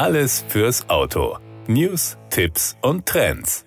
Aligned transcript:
Alles 0.00 0.46
fürs 0.48 0.88
Auto. 0.88 1.36
News, 1.66 2.16
Tipps 2.30 2.74
und 2.80 3.04
Trends. 3.04 3.66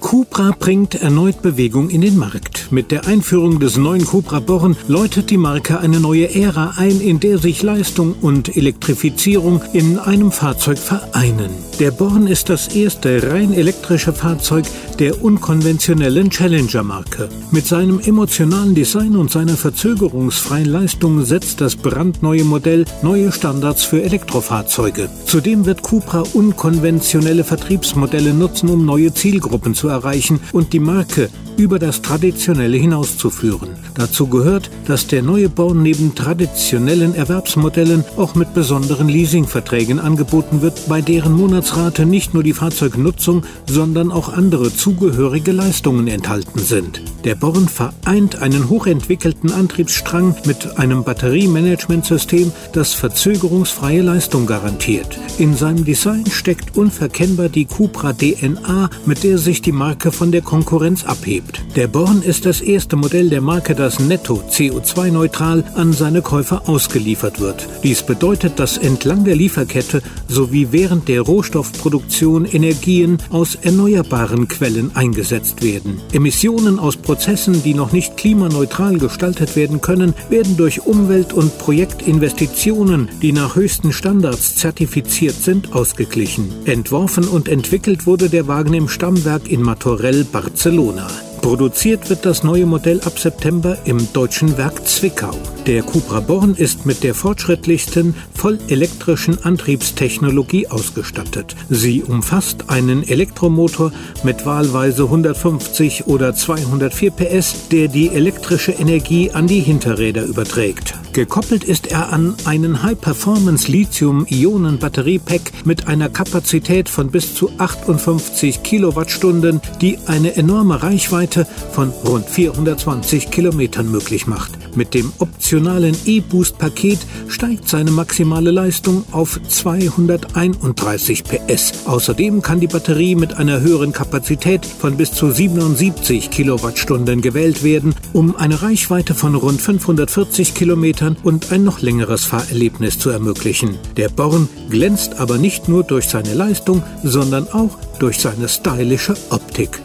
Cupra 0.00 0.54
bringt 0.58 0.94
erneut 0.94 1.42
Bewegung 1.42 1.90
in 1.90 2.00
den 2.00 2.16
Markt. 2.16 2.72
Mit 2.72 2.90
der 2.90 3.06
Einführung 3.06 3.60
des 3.60 3.76
neuen 3.76 4.06
Cupra 4.06 4.40
Born 4.40 4.74
läutet 4.88 5.28
die 5.28 5.36
Marke 5.36 5.78
eine 5.78 6.00
neue 6.00 6.34
Ära 6.34 6.74
ein, 6.78 7.00
in 7.02 7.20
der 7.20 7.36
sich 7.36 7.62
Leistung 7.62 8.14
und 8.22 8.56
Elektrifizierung 8.56 9.60
in 9.74 9.98
einem 9.98 10.32
Fahrzeug 10.32 10.78
vereinen. 10.78 11.50
Der 11.78 11.90
Born 11.90 12.26
ist 12.26 12.48
das 12.48 12.68
erste 12.68 13.30
rein 13.30 13.52
elektrische 13.52 14.14
Fahrzeug 14.14 14.64
der 14.98 15.22
unkonventionellen 15.22 16.30
Challenger-Marke. 16.30 17.28
Mit 17.50 17.66
seinem 17.66 18.00
emotionalen 18.00 18.74
Design 18.74 19.16
und 19.16 19.30
seiner 19.30 19.56
verzögerungsfreien 19.56 20.66
Leistung 20.66 21.24
setzt 21.24 21.60
das 21.60 21.76
brandneue 21.76 22.44
Modell 22.44 22.84
neue 23.02 23.32
Standards 23.32 23.84
für 23.84 24.02
Elektrofahrzeuge. 24.02 25.08
Zudem 25.26 25.66
wird 25.66 25.82
Cupra 25.82 26.24
unkonventionelle 26.32 27.44
Vertriebsmodelle 27.44 28.32
nutzen, 28.32 28.68
um 28.70 28.84
neue 28.84 29.12
Zielgruppen 29.12 29.74
zu 29.74 29.88
erreichen 29.88 30.40
und 30.52 30.72
die 30.72 30.80
Marke 30.80 31.30
über 31.56 31.78
das 31.78 32.02
Traditionelle 32.02 32.76
hinauszuführen. 32.76 33.70
Dazu 33.94 34.26
gehört, 34.26 34.70
dass 34.86 35.06
der 35.06 35.22
neue 35.22 35.48
Born 35.48 35.82
neben 35.82 36.14
traditionellen 36.14 37.14
Erwerbsmodellen 37.14 38.04
auch 38.16 38.34
mit 38.34 38.54
besonderen 38.54 39.08
Leasingverträgen 39.08 39.98
angeboten 39.98 40.60
wird, 40.60 40.88
bei 40.88 41.00
deren 41.00 41.32
Monatsrate 41.32 42.04
nicht 42.04 42.34
nur 42.34 42.42
die 42.42 42.52
Fahrzeugnutzung, 42.52 43.44
sondern 43.66 44.12
auch 44.12 44.28
andere 44.32 44.74
zugehörige 44.74 45.52
Leistungen 45.52 46.08
enthalten 46.08 46.58
sind. 46.58 47.00
Der 47.24 47.34
Born 47.34 47.68
vereint 47.68 48.36
einen 48.42 48.68
hochentwickelten 48.68 49.52
Antriebsstrang 49.52 50.36
mit 50.44 50.78
einem 50.78 51.04
Batteriemanagementsystem, 51.04 52.52
das 52.72 52.94
verzögerungsfreie 52.94 54.02
Leistung 54.02 54.46
garantiert. 54.46 55.18
In 55.38 55.56
seinem 55.56 55.84
Design 55.84 56.26
steckt 56.26 56.76
unverkennbar 56.76 57.48
die 57.48 57.64
Cupra 57.64 58.12
DNA, 58.12 58.90
mit 59.06 59.24
der 59.24 59.38
sich 59.38 59.62
die 59.62 59.72
Marke 59.72 60.12
von 60.12 60.30
der 60.30 60.42
Konkurrenz 60.42 61.04
abhebt 61.04 61.45
gibt. 61.46 61.76
Der 61.76 61.88
Born 61.88 62.22
ist 62.22 62.46
das 62.46 62.60
erste 62.60 62.96
Modell 62.96 63.28
der 63.28 63.40
Marke, 63.40 63.74
das 63.74 64.00
netto 64.00 64.42
CO2-neutral 64.50 65.64
an 65.74 65.92
seine 65.92 66.22
Käufer 66.22 66.68
ausgeliefert 66.68 67.40
wird. 67.40 67.68
Dies 67.82 68.02
bedeutet, 68.02 68.58
dass 68.58 68.78
entlang 68.78 69.24
der 69.24 69.36
Lieferkette 69.36 70.02
sowie 70.28 70.68
während 70.70 71.08
der 71.08 71.22
Rohstoffproduktion 71.22 72.44
Energien 72.44 73.18
aus 73.30 73.54
erneuerbaren 73.54 74.48
Quellen 74.48 74.90
eingesetzt 74.94 75.62
werden. 75.62 76.00
Emissionen 76.12 76.78
aus 76.78 76.96
Prozessen, 76.96 77.62
die 77.62 77.74
noch 77.74 77.92
nicht 77.92 78.16
klimaneutral 78.16 78.98
gestaltet 78.98 79.56
werden 79.56 79.80
können, 79.80 80.14
werden 80.30 80.56
durch 80.56 80.86
Umwelt- 80.86 81.32
und 81.32 81.58
Projektinvestitionen, 81.58 83.08
die 83.22 83.32
nach 83.32 83.56
höchsten 83.56 83.92
Standards 83.92 84.56
zertifiziert 84.56 85.36
sind, 85.36 85.72
ausgeglichen. 85.72 86.52
Entworfen 86.64 87.28
und 87.28 87.48
entwickelt 87.48 88.06
wurde 88.06 88.28
der 88.28 88.48
Wagen 88.48 88.74
im 88.74 88.88
Stammwerk 88.88 89.48
in 89.48 89.62
Martorell, 89.62 90.24
Barcelona. 90.24 91.06
Produziert 91.46 92.10
wird 92.10 92.26
das 92.26 92.42
neue 92.42 92.66
Modell 92.66 93.00
ab 93.02 93.20
September 93.20 93.78
im 93.84 94.12
deutschen 94.12 94.58
Werk 94.58 94.84
Zwickau. 94.84 95.30
Der 95.66 95.82
Cupra 95.82 96.20
Born 96.20 96.54
ist 96.54 96.86
mit 96.86 97.02
der 97.02 97.12
fortschrittlichsten 97.12 98.14
vollelektrischen 98.32 99.42
Antriebstechnologie 99.42 100.68
ausgestattet. 100.68 101.56
Sie 101.68 102.04
umfasst 102.04 102.70
einen 102.70 103.02
Elektromotor 103.02 103.90
mit 104.22 104.46
wahlweise 104.46 105.02
150 105.02 106.06
oder 106.06 106.36
204 106.36 107.10
PS, 107.10 107.68
der 107.72 107.88
die 107.88 108.10
elektrische 108.10 108.70
Energie 108.70 109.32
an 109.32 109.48
die 109.48 109.58
Hinterräder 109.58 110.24
überträgt. 110.26 110.94
Gekoppelt 111.12 111.64
ist 111.64 111.86
er 111.86 112.12
an 112.12 112.34
einen 112.44 112.82
High-Performance 112.82 113.72
Lithium-Ionen-Batteriepack 113.72 115.64
mit 115.64 115.88
einer 115.88 116.10
Kapazität 116.10 116.90
von 116.90 117.10
bis 117.10 117.34
zu 117.34 117.50
58 117.58 118.62
Kilowattstunden, 118.62 119.62
die 119.80 119.98
eine 120.06 120.36
enorme 120.36 120.82
Reichweite 120.82 121.46
von 121.72 121.88
rund 122.04 122.28
420 122.28 123.30
Kilometern 123.30 123.90
möglich 123.90 124.26
macht. 124.26 124.52
Mit 124.76 124.92
dem 124.92 125.10
optionalen 125.56 125.96
E-Boost-Paket 126.04 126.98
steigt 127.28 127.66
seine 127.66 127.90
maximale 127.90 128.50
Leistung 128.50 129.04
auf 129.10 129.40
231 129.48 131.24
PS. 131.24 131.86
Außerdem 131.86 132.42
kann 132.42 132.60
die 132.60 132.66
Batterie 132.66 133.14
mit 133.14 133.38
einer 133.38 133.60
höheren 133.60 133.92
Kapazität 133.92 134.66
von 134.66 134.98
bis 134.98 135.12
zu 135.12 135.30
77 135.30 136.30
Kilowattstunden 136.30 137.22
gewählt 137.22 137.64
werden, 137.64 137.94
um 138.12 138.36
eine 138.36 138.60
Reichweite 138.60 139.14
von 139.14 139.34
rund 139.34 139.62
540 139.62 140.54
Kilometern 140.54 141.16
und 141.22 141.50
ein 141.50 141.64
noch 141.64 141.80
längeres 141.80 142.26
Fahrerlebnis 142.26 142.98
zu 142.98 143.08
ermöglichen. 143.08 143.78
Der 143.96 144.10
Born 144.10 144.50
glänzt 144.68 145.18
aber 145.18 145.38
nicht 145.38 145.70
nur 145.70 145.84
durch 145.84 146.06
seine 146.06 146.34
Leistung, 146.34 146.82
sondern 147.02 147.48
auch 147.48 147.78
durch 147.98 148.18
seine 148.18 148.50
stylische 148.50 149.14
Optik. 149.30 149.80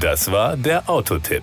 Das 0.00 0.30
war 0.32 0.56
der 0.56 0.88
Autotipp. 0.88 1.42